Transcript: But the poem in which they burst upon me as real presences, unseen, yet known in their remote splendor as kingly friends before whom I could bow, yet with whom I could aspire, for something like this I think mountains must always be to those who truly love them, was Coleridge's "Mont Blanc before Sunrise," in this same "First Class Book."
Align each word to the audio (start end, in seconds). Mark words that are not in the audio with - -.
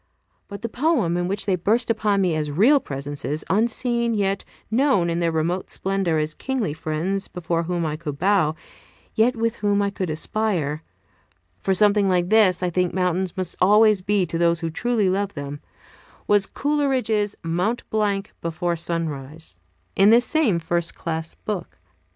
But 0.47 0.63
the 0.63 0.67
poem 0.67 1.15
in 1.15 1.27
which 1.27 1.45
they 1.45 1.55
burst 1.55 1.91
upon 1.91 2.21
me 2.21 2.33
as 2.35 2.49
real 2.49 2.79
presences, 2.79 3.43
unseen, 3.51 4.15
yet 4.15 4.43
known 4.71 5.11
in 5.11 5.19
their 5.19 5.31
remote 5.31 5.69
splendor 5.69 6.17
as 6.17 6.33
kingly 6.33 6.73
friends 6.73 7.27
before 7.27 7.61
whom 7.65 7.85
I 7.85 7.97
could 7.97 8.17
bow, 8.17 8.55
yet 9.13 9.35
with 9.35 9.57
whom 9.57 9.79
I 9.79 9.91
could 9.91 10.09
aspire, 10.09 10.81
for 11.59 11.75
something 11.75 12.09
like 12.09 12.29
this 12.31 12.63
I 12.63 12.71
think 12.71 12.95
mountains 12.95 13.37
must 13.37 13.55
always 13.61 14.01
be 14.01 14.25
to 14.25 14.39
those 14.39 14.61
who 14.61 14.71
truly 14.71 15.07
love 15.07 15.35
them, 15.35 15.59
was 16.25 16.47
Coleridge's 16.47 17.35
"Mont 17.43 17.87
Blanc 17.91 18.33
before 18.41 18.75
Sunrise," 18.75 19.59
in 19.95 20.09
this 20.09 20.25
same 20.25 20.57
"First 20.57 20.95
Class 20.95 21.35
Book." 21.35 21.77